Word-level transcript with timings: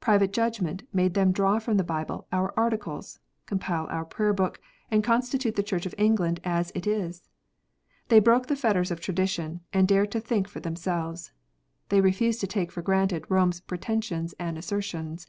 Private 0.00 0.32
judgment 0.32 0.88
made 0.92 1.14
them 1.14 1.30
draw 1.30 1.60
from 1.60 1.76
the 1.76 1.84
Bible 1.84 2.26
our 2.32 2.52
Articles, 2.56 3.20
compile 3.46 3.86
our 3.90 4.04
Prayer 4.04 4.32
book, 4.32 4.60
and 4.90 5.04
constitute 5.04 5.54
the 5.54 5.62
Church 5.62 5.86
of 5.86 5.94
England 5.96 6.40
as 6.42 6.72
it 6.74 6.84
is. 6.84 7.28
They 8.08 8.18
broke 8.18 8.46
the 8.48 8.56
fetters 8.56 8.90
of 8.90 8.98
tradition, 9.00 9.60
and 9.72 9.86
dared 9.86 10.10
to 10.10 10.20
think 10.20 10.48
for 10.48 10.58
themselves. 10.58 11.30
They 11.90 12.00
refused 12.00 12.40
to 12.40 12.48
take 12.48 12.72
for 12.72 12.82
granted 12.82 13.24
Rome 13.28 13.50
s 13.50 13.60
preten 13.60 14.02
sions 14.02 14.34
and 14.36 14.58
assertions. 14.58 15.28